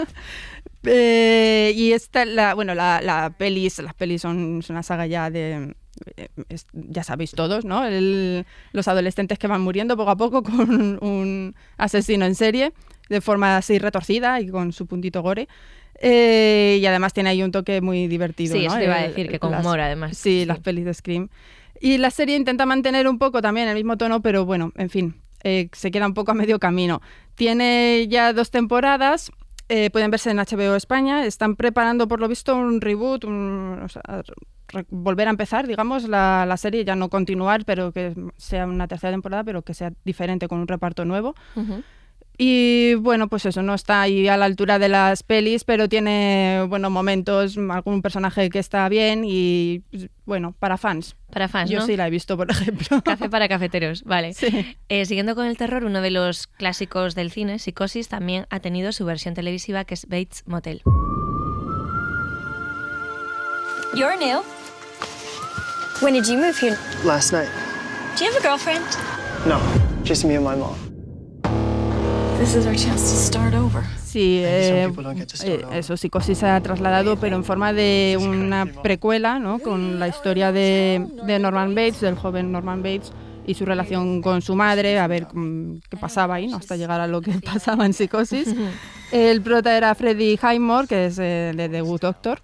Eh, 0.84 1.74
y 1.76 1.92
esta, 1.92 2.26
la, 2.26 2.54
bueno, 2.54 2.74
la, 2.74 3.02
la 3.02 3.31
pelis, 3.38 3.80
las 3.80 3.94
pelis 3.94 4.22
son 4.22 4.60
es 4.60 4.70
una 4.70 4.81
saga 4.84 5.06
ya 5.08 5.30
de, 5.30 5.76
eh, 6.16 6.28
es- 6.48 6.68
ya 6.74 7.04
sabéis 7.04 7.31
todos, 7.31 7.66
¿no? 7.66 7.86
El- 7.86 8.46
los 8.72 8.88
adolescentes 8.88 9.38
que 9.38 9.48
van 9.48 9.62
muriendo 9.62 9.98
poco 9.98 10.12
a 10.12 10.16
poco 10.18 10.42
con 10.44 10.98
un 11.04 11.56
asesino 11.78 12.26
en 12.26 12.36
serie, 12.36 12.72
de 13.10 13.22
forma 13.22 13.58
así 13.58 13.78
retorcida 13.78 14.40
y 14.40 14.48
con 14.48 14.72
su 14.72 14.88
puntito 14.88 15.22
gore. 15.22 15.48
Eh, 16.02 16.78
y 16.82 16.86
además 16.86 17.12
tiene 17.12 17.30
ahí 17.32 17.44
un 17.44 17.52
toque 17.52 17.82
muy 17.82 18.08
divertido. 18.08 18.56
Sí, 18.56 18.66
¿no? 18.68 18.74
eso 18.75 18.82
iba 18.84 18.96
a 18.96 19.04
El- 19.04 19.10
decir, 19.10 19.30
que 19.30 19.40
con 19.40 19.52
las- 19.52 19.66
humor, 19.66 19.82
además. 19.82 20.18
Sí, 20.18 20.42
Sí. 20.42 20.46
las 20.46 20.60
pelis 20.60 20.86
de 20.86 20.94
Scream. 20.94 21.28
Y 21.82 21.98
la 21.98 22.10
serie 22.12 22.38
intenta 22.38 22.66
mantener 22.66 23.08
un 23.08 23.20
poco 23.20 23.42
también 23.42 23.68
el 23.68 23.75
mismo 23.75 23.98
tono, 23.98 24.22
pero 24.22 24.46
bueno, 24.46 24.72
en 24.75 24.90
fin, 24.90 25.16
eh, 25.44 25.70
se 25.74 25.92
queda 25.92 26.06
un 26.08 26.13
poco 26.13 26.32
a 26.32 26.36
medio 26.36 26.58
camino. 26.60 27.01
Tiene 27.36 28.06
ya 28.10 28.32
dos 28.34 28.50
temporadas, 28.51 29.32
eh, 29.70 29.90
pueden 29.92 30.12
verse 30.12 30.32
en 30.32 30.38
HBO 30.40 30.76
España, 30.76 31.26
están 31.26 31.56
preparando 31.56 32.08
por 32.08 32.20
lo 32.20 32.28
visto 32.28 32.56
un 32.56 32.82
reboot, 32.82 33.24
un- 33.24 33.80
o 33.84 33.88
sea, 33.88 34.02
volver 34.90 35.28
a 35.28 35.32
empezar, 35.32 35.66
digamos, 35.68 36.08
la, 36.08 36.46
serie, 36.58 36.84
ya 36.86 36.96
no 36.96 37.10
continuar, 37.10 37.66
pero 37.66 37.92
que 37.92 38.14
sea 38.38 38.66
una 38.68 38.88
tercera 38.88 39.12
temporada, 39.12 39.44
pero 39.44 39.62
que 39.64 39.74
sea 39.74 39.94
diferente 40.06 40.48
con 40.48 40.60
un 40.60 40.68
reparto 40.68 41.06
nuevo. 41.06 41.34
Y 42.41 42.96
bueno, 42.96 43.27
pues 43.27 43.46
eso, 43.46 43.62
no 43.62 43.74
está 43.74 44.01
ahí 44.01 44.29
a 44.29 44.38
la 44.38 44.46
altura 44.46 44.79
de 44.79 44.88
las 44.88 45.24
pelis, 45.24 45.65
pero 45.65 45.89
tiene, 45.89 46.65
bueno, 46.69 46.89
momentos, 46.89 47.58
algún 47.58 48.01
personaje 48.01 48.50
que 48.50 48.60
está 48.60 48.88
bien 48.88 49.25
y, 49.27 49.81
pues, 49.91 50.08
bueno, 50.25 50.55
para 50.58 50.77
fans. 50.77 51.17
Para 51.34 51.50
fans, 51.50 51.69
Yo 51.69 51.79
¿no? 51.79 51.86
sí 51.86 51.98
la 51.98 52.08
he 52.08 52.10
visto, 52.10 52.38
por 52.38 52.50
ejemplo. 52.51 53.01
Café 53.03 53.29
para 53.29 53.50
cafeteros, 53.50 54.05
vale. 54.05 54.34
Sí. 54.34 54.74
Eh, 54.88 55.05
siguiendo 55.05 55.36
con 55.36 55.48
el 55.48 55.58
terror, 55.58 55.84
uno 55.84 56.00
de 56.00 56.12
los 56.12 56.48
clásicos 56.48 57.13
del 57.13 57.29
cine, 57.29 57.60
Psicosis, 57.60 58.08
también 58.08 58.48
ha 58.50 58.62
tenido 58.62 58.93
su 58.93 59.03
versión 59.03 59.34
televisiva 59.34 59.84
que 59.84 59.96
es 59.96 60.08
Bates 60.08 60.43
Motel. 60.46 60.81
You're 63.93 64.15
new. 64.17 64.43
When 66.01 66.13
did 66.13 66.25
you 66.25 66.38
move 66.38 66.55
here? 66.58 66.77
Last 67.03 67.34
night. 67.34 67.50
Do 68.17 68.24
you 68.24 68.31
have 68.31 68.39
a 68.39 68.48
girlfriend? 68.48 68.86
No, 69.46 69.60
just 70.05 70.24
me 70.24 70.36
and 70.38 70.46
my 70.46 70.55
mom. 70.55 70.88
Sí, 74.03 74.39
eh, 74.43 74.84
eh, 74.84 74.88
over. 74.88 75.77
eso, 75.77 75.98
Psicosis 75.98 76.38
se 76.38 76.48
ha 76.48 76.60
trasladado, 76.62 77.17
pero 77.17 77.36
en 77.36 77.43
forma 77.43 77.74
de 77.74 78.17
una 78.19 78.65
precuela, 78.65 79.39
¿no? 79.39 79.60
Con 79.60 80.00
la 80.00 80.08
historia 80.08 80.51
de, 80.51 81.05
de 81.25 81.39
Norman 81.39 81.75
Bates, 81.75 82.01
del 82.01 82.15
joven 82.15 82.51
Norman 82.51 82.81
Bates, 82.81 83.12
y 83.50 83.55
su 83.55 83.65
relación 83.65 84.22
con 84.22 84.43
su 84.43 84.55
madre, 84.55 85.00
a 85.00 85.08
ver 85.08 85.27
mm, 85.34 85.79
qué 85.89 85.98
pasaba 85.98 86.36
ahí, 86.36 86.48
¿no? 86.48 86.58
Hasta 86.58 86.75
llegar 86.75 87.01
a 87.01 87.08
lo 87.08 87.19
que 87.19 87.31
pasaba 87.46 87.86
en 87.86 87.93
Psicosis. 87.93 88.55
El 89.12 89.41
prota 89.41 89.75
era 89.75 89.96
Freddie 89.96 90.38
Highmore, 90.41 90.88
que 90.88 91.08
es 91.08 91.17
eh, 91.17 91.51
de 91.55 91.67
The 91.67 91.81
Good 91.81 92.01
Doctor, 92.01 92.41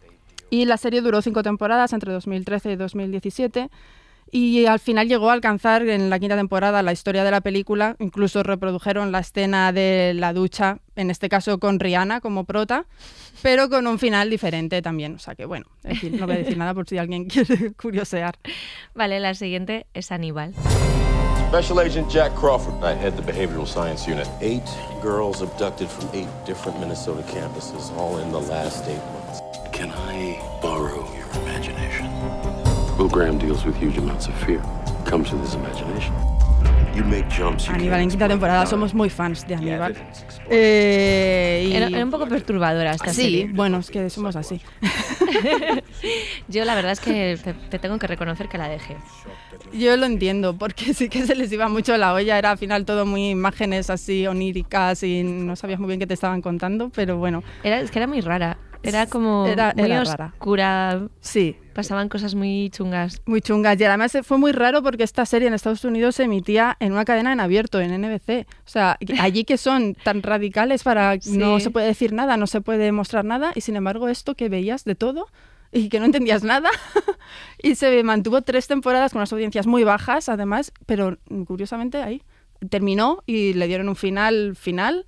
y 0.50 0.66
la 0.66 0.78
serie 0.78 1.02
duró 1.02 1.22
cinco 1.22 1.44
temporadas, 1.44 1.94
entre 1.94 2.12
2013 2.12 2.72
y 2.72 2.76
2017. 2.76 3.70
Y 4.36 4.66
al 4.66 4.80
final 4.82 5.08
llegó 5.08 5.30
a 5.30 5.34
alcanzar 5.34 5.88
en 5.88 6.10
la 6.10 6.20
quinta 6.20 6.36
temporada 6.36 6.84
la 6.84 6.92
historia 6.92 7.24
de 7.24 7.32
la 7.32 7.40
película. 7.40 7.96
Incluso 8.00 8.44
reprodujeron 8.44 9.14
la 9.14 9.20
escena 9.20 9.72
de 9.72 10.12
la 10.14 10.34
ducha, 10.34 10.80
en 10.98 11.10
este 11.10 11.30
caso 11.30 11.58
con 11.58 11.80
Rihanna 11.80 12.20
como 12.20 12.44
prota, 12.44 12.86
pero 13.42 13.70
con 13.70 13.88
un 13.88 13.98
final 13.98 14.30
diferente 14.30 14.82
también. 14.82 15.16
O 15.16 15.20
sea 15.20 15.36
que 15.36 15.46
bueno, 15.46 15.68
en 15.86 15.96
fin, 15.96 16.20
no 16.20 16.26
voy 16.26 16.36
a 16.36 16.40
decir 16.40 16.58
nada 16.58 16.74
por 16.74 16.86
si 16.86 16.98
alguien 16.98 17.26
quiere 17.30 17.72
curiosear. 17.82 18.36
Vale, 18.94 19.22
la 19.22 19.36
siguiente 19.36 19.86
es 19.94 20.12
Aníbal. 20.12 20.54
Special 21.48 21.80
Agent 21.80 22.12
Jack 22.12 22.36
Crawford. 22.36 22.84
I 22.84 22.94
head 22.94 23.14
the 23.16 23.22
Behavioral 23.22 23.66
Science 23.66 24.06
Unit. 24.06 24.28
Eight 24.42 24.68
girls 25.02 25.42
abducted 25.42 25.88
from 25.88 26.10
eight 26.14 26.28
different 26.46 26.78
Minnesota 26.82 27.24
campuses, 27.32 27.90
all 27.98 28.18
in 28.20 28.34
the 28.34 28.42
last 28.52 28.84
eight 28.90 29.00
months. 29.14 29.40
Can 29.72 29.92
I 29.92 30.38
borrow 30.62 31.08
your 31.16 31.44
imagination? 31.44 31.95
Will 32.98 33.10
Graham 33.10 33.38
deals 33.38 33.66
with 33.66 33.76
huge 33.82 33.98
amounts 33.98 34.28
of 34.28 34.34
fear. 34.46 34.62
Comes 35.06 35.32
with 35.32 35.42
his 35.44 35.54
imagination. 35.56 36.14
You 36.96 37.04
make 37.04 37.26
jumps. 37.30 37.66
You 37.68 37.74
Aníbal, 37.74 38.00
en 38.02 38.10
quinta 38.10 38.28
temporada 38.30 38.66
somos 38.66 38.94
muy 38.94 39.10
fans 39.10 39.46
de 39.48 39.56
Aníbal. 39.56 39.96
Eh, 40.50 41.68
y- 41.70 41.76
Era, 41.76 41.88
era 41.88 42.06
un 42.06 42.12
poco 42.12 42.26
perturbadora 42.28 42.92
esta 42.92 43.14
Sí, 43.14 43.22
serie. 43.24 43.50
bueno, 43.54 43.80
es 43.80 43.90
que 43.92 44.10
somos 44.10 44.36
así. 44.38 44.62
Yo 46.48 46.64
la 46.64 46.74
verdad 46.76 46.94
es 46.94 47.02
que 47.02 47.38
te, 47.44 47.54
te 47.54 47.80
tengo 47.80 48.00
que 48.00 48.08
reconocer 48.08 48.48
que 48.48 48.58
la 48.58 48.70
dejé. 48.70 48.96
Yo 49.74 49.98
lo 49.98 50.06
entiendo, 50.06 50.58
porque 50.58 50.94
sí 50.94 51.10
que 51.10 51.26
se 51.26 51.36
les 51.36 51.52
iba 51.52 51.68
mucho 51.68 51.98
la 51.98 52.14
olla, 52.14 52.38
era 52.38 52.52
al 52.52 52.58
final 52.58 52.86
todo 52.86 53.06
muy 53.06 53.30
imágenes 53.32 53.90
así 53.90 54.26
oníricas 54.26 55.04
y 55.04 55.24
no 55.24 55.56
sabías 55.58 55.80
muy 55.80 55.88
bien 55.88 56.00
qué 56.00 56.08
te 56.08 56.14
estaban 56.14 56.42
contando, 56.42 56.90
pero 56.96 57.18
bueno, 57.18 57.44
Era, 57.64 57.82
es 57.82 57.92
que 57.92 58.00
era 58.00 58.08
muy 58.08 58.22
rara. 58.22 58.58
Era 58.84 59.08
como 59.08 59.46
Era- 59.48 59.74
muy 59.76 59.86
era 59.86 60.04
rara. 60.04 60.32
oscura. 60.34 61.08
sí, 61.20 61.58
Pasaban 61.74 62.08
cosas 62.08 62.36
muy 62.36 62.70
chungas. 62.70 63.22
muy 63.26 63.42
chungas. 63.42 63.80
Y 63.80 63.84
además 63.84 64.18
fue 64.24 64.38
muy 64.38 64.52
raro 64.54 64.82
porque 64.82 65.04
esta 65.04 65.26
serie 65.26 65.48
en 65.50 65.54
Estados 65.54 65.84
Unidos 65.84 66.16
se 66.16 66.24
emitía 66.24 66.78
en 66.80 66.94
una 66.94 67.04
cadena 67.04 67.34
en 67.34 67.40
abierto, 67.42 67.82
en 67.82 67.92
NBC. 68.02 68.46
O 68.66 68.70
sea, 68.70 68.98
allí 69.20 69.44
que 69.44 69.58
son 69.58 69.94
tan 69.96 70.24
radicales 70.24 70.84
para 70.84 71.16
no 71.28 71.58
Sí. 71.58 71.64
se 71.66 71.70
puede 71.72 71.88
decir 71.88 72.14
nada, 72.14 72.38
no 72.38 72.48
se 72.48 72.62
puede 72.62 72.92
mostrar 72.92 73.26
nada, 73.26 73.52
y 73.56 73.62
sin 73.62 73.76
embargo 73.76 74.08
esto 74.08 74.36
que 74.36 74.48
veías 74.50 74.86
de 74.86 74.96
todo 74.96 75.28
y 75.72 75.90
que 75.90 76.00
no 76.00 76.06
entendías 76.06 76.44
nada. 76.44 76.70
y 77.62 77.76
se 77.76 78.02
mantuvo 78.04 78.42
tres 78.42 78.68
temporadas 78.68 79.12
con 79.12 79.20
unas 79.20 79.34
audiencias 79.34 79.68
muy 79.68 79.84
bajas, 79.84 80.30
además, 80.30 80.72
pero 80.86 81.18
mm, 81.30 81.44
curiosamente 81.44 82.02
ahí 82.02 82.22
terminó 82.70 83.22
y 83.26 83.54
le 83.54 83.68
dieron 83.68 83.90
un 83.90 83.96
final 83.98 84.56
final 84.56 85.06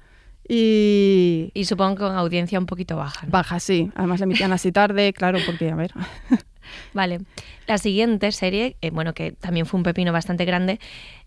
y 0.47 1.51
Y 1.53 1.65
supongo 1.65 1.95
que 1.95 2.01
con 2.03 2.15
audiencia 2.15 2.59
un 2.59 2.65
poquito 2.65 2.95
baja. 2.97 3.25
¿no? 3.25 3.31
baja, 3.31 3.59
sí. 3.59 3.91
Además 3.95 4.19
le 4.19 4.25
emitían 4.25 4.51
así 4.53 4.71
tarde, 4.71 5.13
claro, 5.13 5.39
porque, 5.45 5.69
a 5.71 5.75
ver, 5.75 5.91
Vale. 6.93 7.19
La 7.65 7.77
siguiente 7.77 8.31
serie, 8.31 8.75
eh, 8.81 8.89
bueno, 8.91 9.13
que 9.13 9.31
también 9.31 9.65
fue 9.65 9.77
un 9.77 9.83
pepino 9.83 10.11
bastante 10.11 10.43
grande, 10.45 10.79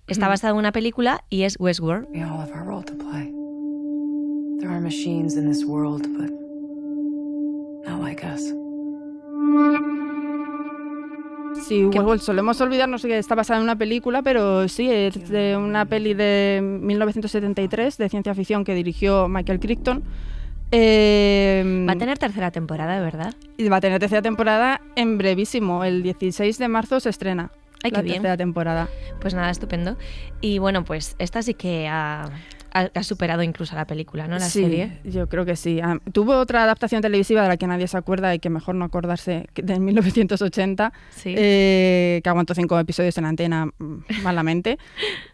está 0.07 0.27
Mm. 0.27 0.29
basada 0.29 0.51
en 0.53 0.59
una 0.59 0.73
película 0.73 1.25
y 1.31 1.43
es 1.43 1.57
Westworld. 1.59 2.09
We 2.13 2.23
all 2.23 2.41
have 2.41 2.53
our 2.53 2.65
role 2.67 2.85
to 2.85 2.95
play. 2.95 3.33
There 4.61 4.71
are 4.71 4.81
machines 4.81 5.37
in 5.37 5.49
this 5.51 5.65
world, 5.65 6.07
but 6.19 6.31
not 7.89 8.03
like 8.03 8.23
us. 8.25 8.43
Sí, 11.67 11.85
Westworld, 11.85 12.21
solemos 12.23 12.61
olvidarnos 12.61 13.03
que 13.03 13.19
está 13.19 13.35
basada 13.35 13.59
en 13.59 13.65
una 13.65 13.77
película, 13.77 14.23
pero 14.23 14.67
sí, 14.69 14.91
es 14.91 15.29
de 15.29 15.57
una 15.57 15.85
peli 15.87 16.15
de 16.15 16.61
1973 16.63 17.97
de 17.99 18.09
ciencia 18.09 18.35
ficción 18.35 18.65
que 18.65 18.75
dirigió 18.75 19.29
Michael 19.29 19.61
Crichton. 19.61 20.03
Eh, 20.73 21.85
Va 21.89 21.93
a 21.93 21.97
tener 21.97 22.19
tercera 22.19 22.51
temporada, 22.51 23.01
¿verdad? 23.01 23.35
y 23.57 23.69
va 23.69 23.77
a 23.79 23.81
tener 23.81 23.99
tercera 23.99 24.23
temporada 24.23 24.81
en 24.97 25.19
brevísimo. 25.19 25.85
El 25.85 26.03
16 26.03 26.59
de 26.59 26.69
marzo 26.69 27.01
se 27.01 27.11
estrena 27.11 27.51
Ay, 27.83 27.91
la 27.91 27.99
qué 27.99 28.05
bien. 28.05 28.15
tercera 28.17 28.37
temporada. 28.37 28.89
Pues 29.21 29.35
nada, 29.35 29.51
estupendo. 29.51 29.97
Y 30.41 30.59
bueno, 30.59 30.85
pues 30.85 31.17
esta 31.19 31.43
sí 31.43 31.55
que 31.55 31.89
ha, 31.89 32.31
ha- 32.73 32.91
ha 32.95 33.03
superado 33.03 33.43
incluso 33.43 33.75
a 33.75 33.77
la 33.79 33.87
película, 33.87 34.27
¿no? 34.29 34.39
La 34.39 34.41
sí, 34.49 34.63
serie. 34.63 34.99
yo 35.05 35.29
creo 35.29 35.45
que 35.45 35.57
sí. 35.57 35.81
Ah, 35.83 35.99
tuvo 36.13 36.39
otra 36.39 36.63
adaptación 36.65 37.03
televisiva 37.03 37.43
de 37.43 37.49
la 37.49 37.57
que 37.57 37.67
nadie 37.67 37.87
se 37.89 37.97
acuerda 37.97 38.35
y 38.35 38.39
que 38.39 38.51
mejor 38.51 38.75
no 38.75 38.85
acordarse, 38.85 39.47
de 39.55 39.79
1980, 39.81 40.93
Sí. 41.11 41.35
eh, 41.37 42.21
que 42.23 42.29
aguantó 42.31 42.55
cinco 42.55 42.79
episodios 42.79 43.17
en 43.19 43.25
antena 43.27 43.67
mm, 43.67 44.23
malamente. 44.23 44.79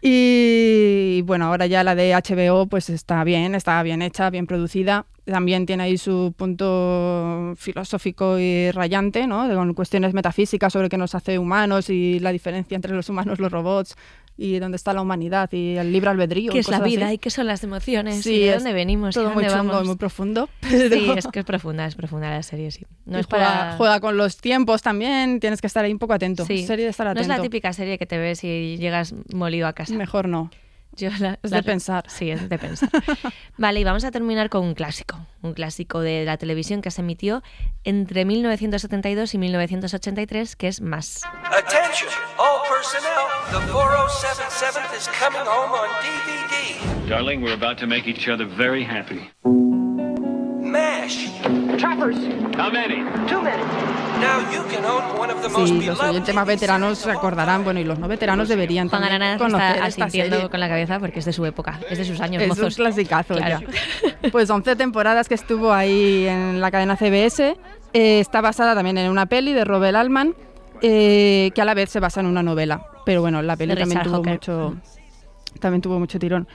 Y 0.01 1.21
bueno, 1.23 1.45
ahora 1.45 1.65
ya 1.67 1.83
la 1.83 1.95
de 1.95 2.13
HBO 2.15 2.67
pues 2.67 2.89
está 2.89 3.23
bien, 3.23 3.55
está 3.55 3.81
bien 3.83 4.01
hecha, 4.01 4.29
bien 4.29 4.47
producida. 4.47 5.05
También 5.25 5.65
tiene 5.65 5.83
ahí 5.83 5.97
su 5.97 6.33
punto 6.37 7.53
filosófico 7.57 8.39
y 8.39 8.71
rayante, 8.71 9.27
¿no? 9.27 9.47
Con 9.53 9.73
cuestiones 9.73 10.13
metafísicas 10.13 10.71
sobre 10.71 10.87
qué 10.87 10.97
nos 10.97 11.15
hace 11.15 11.37
humanos 11.37 11.89
y 11.89 12.19
la 12.19 12.31
diferencia 12.31 12.75
entre 12.75 12.93
los 12.95 13.09
humanos 13.09 13.37
y 13.37 13.41
los 13.41 13.51
robots 13.51 13.95
y 14.37 14.59
dónde 14.59 14.75
está 14.75 14.93
la 14.93 15.01
humanidad 15.01 15.51
y 15.51 15.77
el 15.77 15.91
libre 15.91 16.11
albedrío. 16.11 16.51
¿Qué 16.51 16.59
es 16.59 16.69
la 16.69 16.79
vida 16.79 17.07
así. 17.07 17.15
y 17.15 17.17
qué 17.17 17.29
son 17.29 17.47
las 17.47 17.63
emociones? 17.63 18.21
Sí, 18.23 18.35
y 18.35 18.45
de 18.45 18.53
dónde 18.53 18.73
venimos? 18.73 19.15
y 19.15 19.19
Todo 19.19 19.31
muy 19.31 19.45
chungo 19.47 19.81
y 19.81 19.85
muy 19.85 19.95
profundo. 19.95 20.49
Sí, 20.67 21.11
es 21.15 21.27
que 21.27 21.39
es 21.39 21.45
profunda, 21.45 21.85
es 21.85 21.95
profunda 21.95 22.29
la 22.29 22.43
serie, 22.43 22.69
sí. 22.71 22.85
No 23.05 23.17
y 23.17 23.21
es 23.21 23.25
juega, 23.25 23.47
para... 23.47 23.77
juega 23.77 23.99
con 23.99 24.15
los 24.15 24.37
tiempos 24.37 24.81
también, 24.81 25.39
tienes 25.39 25.59
que 25.59 25.67
estar 25.67 25.83
ahí 25.83 25.91
un 25.91 25.99
poco 25.99 26.13
atento. 26.13 26.45
Sí. 26.45 26.65
Serie 26.65 26.85
de 26.85 26.91
estar 26.91 27.13
No 27.13 27.19
es 27.19 27.27
la 27.27 27.41
típica 27.41 27.73
serie 27.73 27.97
que 27.97 28.05
te 28.05 28.17
ves 28.17 28.43
y 28.43 28.77
llegas 28.77 29.15
molido 29.33 29.67
a 29.67 29.73
casa. 29.73 29.93
Mejor 29.93 30.27
no. 30.27 30.51
Yo 30.97 31.09
la- 31.19 31.37
Es 31.43 31.51
la- 31.51 31.57
de 31.57 31.63
pensar. 31.63 32.03
Sí, 32.09 32.31
es 32.31 32.49
de 32.49 32.57
pensar. 32.57 32.89
vale, 33.57 33.79
y 33.79 33.83
vamos 33.83 34.03
a 34.03 34.11
terminar 34.11 34.49
con 34.49 34.63
un 34.65 34.73
clásico. 34.73 35.17
Un 35.41 35.53
clásico 35.53 35.99
de 36.01 36.25
la 36.25 36.37
televisión 36.37 36.81
que 36.81 36.91
se 36.91 37.01
emitió 37.01 37.43
entre 37.83 38.25
1972 38.25 39.33
y 39.33 39.37
1983, 39.37 40.55
que 40.55 40.67
es 40.67 40.81
Más. 40.81 41.21
Attention, 41.45 42.09
all 42.37 42.61
personnel. 42.67 43.27
The 43.51 43.71
4077th 43.71 44.97
is 44.97 45.07
coming 45.19 45.41
home 45.45 45.71
on 45.71 45.87
DVD. 46.01 47.09
Darling, 47.09 47.41
we're 47.41 47.53
about 47.53 47.77
to 47.79 47.87
make 47.87 48.07
each 48.09 48.27
other 48.27 48.45
very 48.45 48.83
happy. 48.83 49.29
Sí, 55.65 55.85
los 55.85 55.99
oyentes 56.01 56.33
más 56.35 56.47
veteranos 56.47 56.97
se 56.97 57.11
acordarán, 57.11 57.63
bueno, 57.63 57.79
y 57.79 57.83
los 57.83 57.99
no 57.99 58.07
veteranos 58.07 58.47
deberían 58.47 58.89
Juan 58.89 59.01
también 59.01 59.21
Arana 59.21 59.37
conocer 59.37 59.75
está 59.75 59.87
esta 59.87 60.05
asintiendo 60.05 60.35
serie. 60.37 60.49
con 60.49 60.59
la 60.59 60.67
cabeza 60.69 60.99
porque 60.99 61.19
es 61.19 61.25
de 61.25 61.33
su 61.33 61.45
época, 61.45 61.79
es 61.89 61.97
de 61.97 62.05
sus 62.05 62.19
años 62.21 62.41
Es 62.43 62.49
mozos. 62.49 62.77
un 62.77 62.83
clasicazo 62.85 63.35
Claro. 63.35 63.59
ya. 63.61 64.29
Pues 64.31 64.49
11 64.49 64.75
temporadas 64.75 65.27
que 65.29 65.35
estuvo 65.35 65.71
ahí 65.71 66.25
en 66.27 66.59
la 66.59 66.71
cadena 66.71 66.95
CBS. 66.97 67.55
Eh, 67.93 68.19
está 68.19 68.41
basada 68.41 68.75
también 68.75 68.97
en 68.97 69.09
una 69.09 69.25
peli 69.27 69.53
de 69.53 69.63
Robert 69.63 69.95
Altman, 69.95 70.35
eh, 70.81 71.51
que 71.55 71.61
a 71.61 71.65
la 71.65 71.73
vez 71.73 71.89
se 71.89 71.99
basa 71.99 72.19
en 72.19 72.25
una 72.25 72.43
novela. 72.43 72.87
Pero 73.05 73.21
bueno, 73.21 73.41
la 73.41 73.55
peli 73.55 73.75
también 73.75 74.01
tuvo 74.03 74.23
mucho 74.23 74.75
también 75.59 75.81
tuvo 75.81 75.99
mucho 75.99 76.19
tirón. 76.19 76.47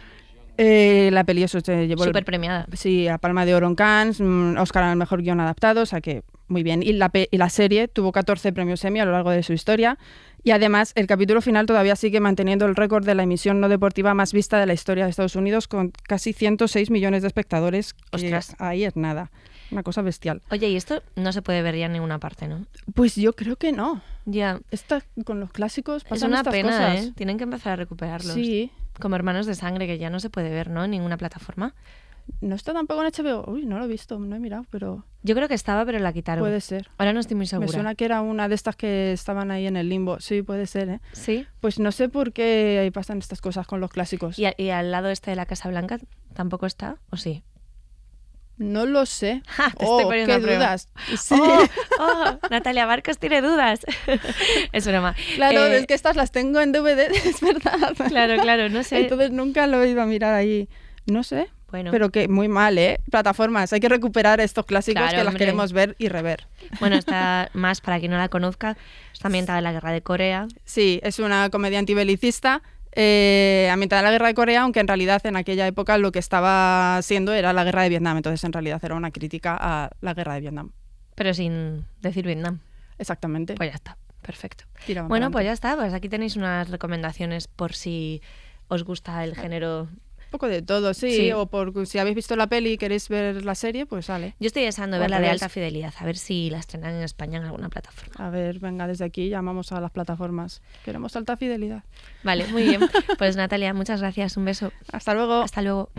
Eh, 0.59 1.11
la 1.13 1.25
peli 1.25 1.43
eso 1.43 1.61
se 1.61 1.87
llevó 1.87 2.05
el- 2.05 2.09
Súper 2.11 2.25
premiada. 2.25 2.67
Sí, 2.75 3.09
a 3.09 3.19
Palma 3.19 3.45
de 3.47 3.55
Oro 3.55 3.67
en 3.67 3.75
Cannes, 3.75 4.21
mm, 4.21 4.57
Oscar 4.59 4.85
al 4.85 4.97
mejor 4.97 5.23
guion 5.23 5.41
adaptado, 5.41 5.83
o 5.83 5.87
sea 5.87 6.01
que 6.01 6.23
muy 6.49 6.63
bien. 6.63 6.83
Y 6.83 6.93
la, 6.93 7.11
y 7.15 7.37
la 7.39 7.49
serie 7.49 7.89
tuvo 7.89 8.13
14 8.13 8.53
premios 8.53 8.85
Emmy 8.85 9.01
a 9.01 9.05
lo 9.07 9.13
largo 9.13 9.31
de 9.31 9.43
su 9.43 9.53
historia. 9.55 9.99
Y 10.45 10.51
además, 10.51 10.93
el 10.97 11.07
capítulo 11.07 11.41
final 11.41 11.67
todavía 11.67 11.95
sigue 11.97 12.19
manteniendo 12.21 12.67
el 12.67 12.75
récord 12.75 13.07
de 13.07 13.15
la 13.15 13.23
emisión 13.23 13.61
no 13.61 13.69
deportiva 13.69 14.13
más 14.13 14.33
vista 14.33 14.59
de 14.59 14.67
la 14.67 14.73
historia 14.75 15.05
de 15.05 15.11
Estados 15.11 15.37
Unidos, 15.37 15.69
con 15.69 15.93
casi 16.03 16.33
106 16.33 16.91
millones 16.91 17.23
de 17.23 17.29
espectadores. 17.29 17.95
Ostras. 18.11 18.55
Ahí 18.59 18.85
es 18.85 18.97
nada. 18.97 19.31
Una 19.71 19.83
cosa 19.85 20.03
bestial. 20.03 20.43
Oye, 20.51 20.69
y 20.69 20.77
esto 20.77 21.03
no 21.17 21.33
se 21.33 21.41
puede 21.41 21.63
ver 21.63 21.77
ya 21.77 21.87
en 21.87 21.93
ninguna 21.93 22.19
parte, 22.19 22.49
¿no? 22.49 22.67
Pues 22.93 23.15
yo 23.17 23.33
creo 23.35 23.57
que 23.57 23.73
no. 23.73 24.03
Ya. 24.27 24.61
Esta, 24.71 25.03
con 25.25 25.41
los 25.41 25.51
clásicos 25.51 26.03
Es 26.03 26.09
pasan 26.09 26.31
una 26.31 26.39
estas 26.41 26.53
pena, 26.53 26.71
cosas. 26.71 27.07
¿eh? 27.07 27.13
Tienen 27.17 27.39
que 27.39 27.45
empezar 27.45 27.73
a 27.75 27.77
recuperarlos. 27.77 28.35
Sí. 28.35 28.71
Como 29.01 29.17
hermanos 29.17 29.47
de 29.47 29.55
sangre, 29.55 29.87
que 29.87 29.99
ya 29.99 30.11
no 30.11 30.21
se 30.21 30.31
puede 30.31 30.51
ver, 30.51 30.71
¿no? 30.71 30.85
En 30.85 30.91
ninguna 30.91 31.17
plataforma. 31.17 31.75
No 32.41 32.55
está 32.55 32.73
tampoco 32.73 33.03
en 33.03 33.09
HBO. 33.11 33.51
Uy, 33.51 33.67
no 33.67 33.79
lo 33.79 33.85
he 33.87 33.89
visto, 33.89 34.17
no 34.19 34.37
he 34.37 34.39
mirado, 34.39 34.65
pero 34.71 35.05
Yo 35.25 35.35
creo 35.35 35.49
que 35.49 35.55
estaba, 35.55 35.85
pero 35.85 35.99
la 35.99 36.13
quitaron. 36.13 36.43
puede 36.45 36.61
ser. 36.61 36.89
Ahora 36.99 37.13
no 37.13 37.19
estoy 37.19 37.37
muy 37.37 37.47
segura. 37.47 37.67
Me 37.67 37.73
suena 37.73 37.95
que 37.97 38.05
era 38.05 38.21
una 38.21 38.49
de 38.49 38.55
estas 38.55 38.77
que 38.77 39.13
estaban 39.13 39.51
ahí 39.51 39.67
en 39.67 39.77
el 39.77 39.89
limbo. 39.89 40.21
Sí, 40.21 40.43
puede 40.43 40.67
ser, 40.67 40.89
¿eh? 40.89 41.01
Sí. 41.13 41.47
Pues 41.61 41.81
no 41.81 41.91
sé 41.91 42.09
por 42.09 42.33
qué 42.33 42.79
ahí 42.81 42.91
pasan 42.93 43.19
estas 43.19 43.41
cosas 43.41 43.67
con 43.67 43.81
los 43.81 43.91
clásicos. 43.91 44.39
¿Y, 44.39 44.45
a- 44.47 44.55
y 44.57 44.71
al 44.71 44.93
lado 44.93 45.09
este 45.09 45.31
de 45.31 45.37
la 45.37 45.47
Casa 45.47 45.69
Blanca 45.69 45.99
tampoco 46.33 46.67
está? 46.67 46.99
¿O 47.11 47.17
sí? 47.17 47.43
No 48.59 48.87
lo 48.87 49.07
sé. 49.07 49.43
te 49.79 49.87
oh, 49.87 50.01
estoy 50.01 50.27
qué 50.27 50.39
dudas. 50.39 50.89
Sí. 51.17 51.35
Oh, 51.39 51.65
oh, 51.99 52.39
Natalia 52.51 52.87
Barcos 52.87 53.19
tiene 53.19 53.41
dudas. 53.43 53.81
es 54.73 54.87
broma. 54.87 55.15
Claro, 55.35 55.67
Eh, 55.67 55.79
es 55.79 55.87
que 55.87 55.95
estas 55.95 56.17
las 56.17 56.31
tengo 56.33 56.61
en 56.61 56.73
DVD, 56.73 57.11
es 57.11 57.41
verdad. 57.41 57.95
Claro, 58.09 58.41
claro, 58.43 58.69
no 58.69 58.83
sé. 58.83 59.01
Entonces 59.01 59.31
nunca 59.31 59.67
lo 59.67 59.83
he 59.83 59.91
ido 59.91 60.03
a 60.03 60.07
mirar 60.07 60.35
ahí. 60.35 60.69
No 61.07 61.23
sé. 61.23 61.49
Bueno. 61.71 61.91
Pero 61.91 62.11
que 62.11 62.29
muy 62.29 62.49
mal, 62.49 62.77
¿eh? 62.77 63.01
Plataformas. 63.11 63.73
Hay 63.73 63.81
que 63.81 63.89
recuperar 63.89 64.41
estos 64.41 64.67
clásicos 64.67 65.03
Claro, 65.03 65.17
que 65.19 65.25
las 65.25 65.35
queremos 65.35 65.73
ver 65.73 65.97
y 65.99 66.09
rever. 66.09 66.47
Bueno, 66.81 66.97
está 66.97 67.49
más, 67.55 67.81
para 67.81 67.99
quien 67.99 68.13
no 68.13 68.19
la 68.19 68.29
conozca, 68.29 68.77
está 69.11 69.29
ambientada 69.29 69.59
en 69.59 69.65
la 69.65 69.73
Guerra 69.73 69.91
de 69.91 70.03
Corea. 70.03 70.49
Sí, 70.67 71.01
es 71.03 71.19
una 71.19 71.49
comedia 71.49 71.79
antibelicista 71.79 72.63
eh, 72.95 73.69
ambientada 73.73 74.01
en 74.01 74.05
la 74.05 74.11
guerra 74.11 74.27
de 74.29 74.35
Corea, 74.35 74.63
aunque 74.63 74.81
en 74.81 74.89
realidad 74.89 75.25
en 75.25 75.37
aquella 75.37 75.67
época 75.67 75.99
lo 75.99 76.13
que 76.13 76.19
estaba 76.19 77.01
siendo 77.03 77.33
era 77.33 77.53
la 77.53 77.65
guerra 77.65 77.83
de 77.83 77.89
Vietnam. 77.89 78.17
Entonces 78.17 78.43
en 78.45 78.53
realidad 78.53 78.81
era 78.85 78.95
una 78.95 79.11
crítica 79.11 79.57
a 79.59 79.91
la 80.01 80.15
guerra 80.15 80.35
de 80.35 80.41
Vietnam. 80.41 80.71
Pero 81.15 81.35
sin 81.35 81.85
decir 82.01 82.27
Vietnam. 82.27 82.61
Exactamente. 82.99 83.55
Pues 83.55 83.71
ya 83.71 83.75
está. 83.77 83.97
Perfecto. 84.23 84.65
Tiraban 84.87 85.09
Bueno, 85.09 85.31
pues 85.31 85.45
ya 85.45 85.53
está. 85.53 85.77
Pues 85.77 85.93
aquí 85.93 86.09
tenéis 86.09 86.37
unas 86.37 86.71
recomendaciones 86.71 87.49
por 87.49 87.75
si 87.75 88.23
os 88.69 88.85
gusta 88.85 89.25
el 89.25 89.35
género. 89.35 89.89
Un 90.33 90.39
poco 90.39 90.49
de 90.49 90.63
todo, 90.63 90.95
sí, 90.95 91.15
Sí. 91.15 91.33
O 91.33 91.45
por 91.45 91.87
si 91.87 91.99
habéis 91.99 92.17
visto 92.17 92.37
la 92.37 92.47
peli 92.47 92.73
y 92.73 92.79
queréis 92.79 93.11
ver 93.11 93.45
la 93.45 93.55
serie, 93.55 93.85
pues 93.85 94.07
sale. 94.07 94.35
Yo 94.41 94.47
estoy 94.47 94.63
deseando 94.63 94.99
ver 94.99 95.11
la 95.11 95.21
de 95.21 95.29
alta 95.29 95.51
fidelidad, 95.51 95.93
a 95.99 96.07
ver 96.07 96.17
si 96.17 96.49
la 96.49 96.59
estrenan 96.59 96.95
en 96.95 97.03
España 97.03 97.37
en 97.37 97.45
alguna 97.45 97.69
plataforma. 97.69 98.27
A 98.27 98.31
ver, 98.31 98.59
venga, 98.59 98.87
desde 98.87 99.05
aquí 99.05 99.29
llamamos 99.29 99.73
a 99.73 99.81
las 99.83 99.91
plataformas. 99.91 100.63
Queremos 100.87 101.15
alta 101.17 101.37
fidelidad. 101.37 101.85
Vale, 102.23 102.47
muy 102.47 102.63
bien. 102.63 102.81
Pues 103.19 103.37
Natalia, 103.37 103.75
muchas 103.75 104.01
gracias. 104.01 104.39
Un 104.39 104.47
beso. 104.47 104.73
Hasta 104.91 105.13
luego. 105.13 105.43
Hasta 105.43 105.61
luego. 105.61 105.91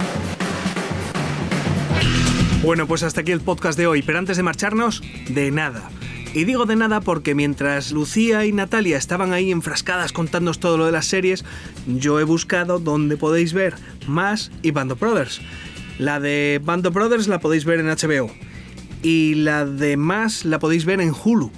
Bueno, 2.63 2.87
pues 2.87 3.03
hasta 3.03 3.21
aquí 3.21 3.31
el 3.31 3.41
podcast 3.41 3.77
de 3.77 3.85
hoy, 3.85 4.01
pero 4.01 4.17
antes 4.17 4.37
de 4.37 4.41
marcharnos, 4.41 5.03
de 5.29 5.51
nada. 5.51 5.91
Y 6.33 6.45
digo 6.45 6.65
de 6.65 6.75
nada 6.75 6.99
porque 6.99 7.35
mientras 7.35 7.91
Lucía 7.91 8.45
y 8.45 8.51
Natalia 8.51 8.97
estaban 8.97 9.33
ahí 9.33 9.51
enfrascadas 9.51 10.11
contándonos 10.11 10.59
todo 10.59 10.77
lo 10.77 10.87
de 10.87 10.91
las 10.91 11.05
series, 11.05 11.45
yo 11.85 12.19
he 12.19 12.23
buscado 12.23 12.79
dónde 12.79 13.17
podéis 13.17 13.53
ver 13.53 13.75
más 14.07 14.51
y 14.63 14.71
Band 14.71 14.93
of 14.93 14.99
Brothers. 14.99 15.41
La 15.99 16.19
de 16.19 16.59
Band 16.63 16.87
of 16.87 16.93
Brothers 16.95 17.27
la 17.27 17.39
podéis 17.39 17.65
ver 17.65 17.79
en 17.79 17.85
HBO. 17.85 18.31
Y 19.03 19.35
la 19.35 19.65
de 19.65 19.95
más 19.95 20.43
la 20.43 20.57
podéis 20.57 20.85
ver 20.85 21.01
en 21.01 21.13
Hulu. 21.13 21.51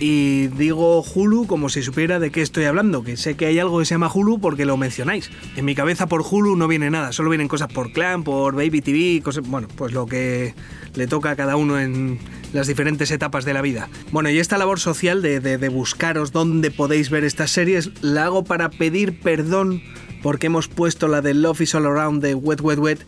Y 0.00 0.46
digo 0.48 1.02
Hulu 1.02 1.46
como 1.48 1.68
si 1.68 1.82
supiera 1.82 2.20
de 2.20 2.30
qué 2.30 2.40
estoy 2.40 2.64
hablando, 2.66 3.02
que 3.02 3.16
sé 3.16 3.34
que 3.36 3.46
hay 3.46 3.58
algo 3.58 3.80
que 3.80 3.84
se 3.84 3.94
llama 3.94 4.08
Hulu 4.12 4.38
porque 4.40 4.64
lo 4.64 4.76
mencionáis. 4.76 5.28
En 5.56 5.64
mi 5.64 5.74
cabeza 5.74 6.06
por 6.06 6.22
Hulu 6.22 6.54
no 6.54 6.68
viene 6.68 6.88
nada, 6.88 7.10
solo 7.12 7.30
vienen 7.30 7.48
cosas 7.48 7.72
por 7.72 7.90
Clan, 7.92 8.22
por 8.22 8.54
Baby 8.54 8.80
TV, 8.80 9.20
cosas, 9.24 9.48
bueno, 9.48 9.66
pues 9.76 9.92
lo 9.92 10.06
que 10.06 10.54
le 10.94 11.06
toca 11.08 11.30
a 11.30 11.36
cada 11.36 11.56
uno 11.56 11.80
en 11.80 12.18
las 12.52 12.68
diferentes 12.68 13.10
etapas 13.10 13.44
de 13.44 13.54
la 13.54 13.60
vida. 13.62 13.88
Bueno, 14.12 14.30
y 14.30 14.38
esta 14.38 14.56
labor 14.56 14.78
social 14.78 15.20
de, 15.20 15.40
de- 15.40 15.68
buscaros 15.68 16.30
dónde 16.30 16.70
podéis 16.70 17.10
ver 17.10 17.24
estas 17.24 17.50
series, 17.50 17.90
la 18.00 18.26
hago 18.26 18.44
para 18.44 18.70
pedir 18.70 19.18
perdón 19.20 19.82
porque 20.22 20.46
hemos 20.46 20.68
puesto 20.68 21.08
la 21.08 21.22
de 21.22 21.34
Love 21.34 21.60
is 21.62 21.74
All 21.74 21.86
Around 21.86 22.22
de 22.22 22.34
Wet 22.34 22.60
Wet 22.60 22.78
Wet 22.78 23.06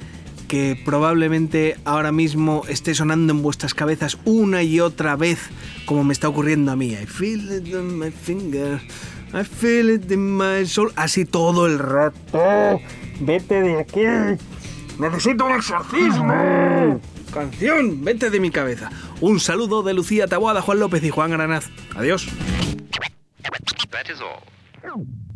que 0.50 0.76
probablemente 0.84 1.76
ahora 1.84 2.10
mismo 2.10 2.64
esté 2.68 2.92
sonando 2.92 3.32
en 3.32 3.40
vuestras 3.40 3.72
cabezas 3.72 4.18
una 4.24 4.64
y 4.64 4.80
otra 4.80 5.14
vez, 5.14 5.38
como 5.86 6.02
me 6.02 6.12
está 6.12 6.28
ocurriendo 6.28 6.72
a 6.72 6.76
mí. 6.76 6.92
I 6.92 7.06
feel 7.06 7.52
it 7.52 7.68
in 7.68 7.96
my 7.96 8.10
finger, 8.10 8.80
I 9.32 9.44
feel 9.44 9.90
it 9.90 10.10
in 10.10 10.36
my 10.36 10.66
soul. 10.66 10.90
Así 10.96 11.24
todo 11.24 11.66
el 11.66 11.78
rato. 11.78 12.80
Vete 13.20 13.60
de 13.60 13.78
aquí. 13.78 14.00
Necesito 14.98 15.46
un 15.46 15.52
exorcismo. 15.52 17.00
Canción, 17.32 18.04
vete 18.04 18.28
de 18.28 18.40
mi 18.40 18.50
cabeza. 18.50 18.90
Un 19.20 19.38
saludo 19.38 19.84
de 19.84 19.94
Lucía 19.94 20.26
Taboada, 20.26 20.62
Juan 20.62 20.80
López 20.80 21.04
y 21.04 21.10
Juan 21.10 21.30
Granaz. 21.30 21.68
Adiós. 21.94 22.26